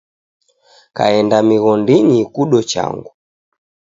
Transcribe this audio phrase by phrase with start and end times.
[0.97, 3.09] Kaenda mighondinyi kudo changu.